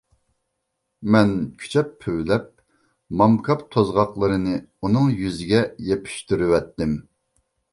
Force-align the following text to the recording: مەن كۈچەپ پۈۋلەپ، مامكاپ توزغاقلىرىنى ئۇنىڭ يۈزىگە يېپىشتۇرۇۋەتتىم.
مەن 1.15 1.33
كۈچەپ 1.63 1.91
پۈۋلەپ، 2.05 2.47
مامكاپ 3.23 3.63
توزغاقلىرىنى 3.77 4.57
ئۇنىڭ 4.63 5.13
يۈزىگە 5.21 5.63
يېپىشتۇرۇۋەتتىم. 5.91 6.99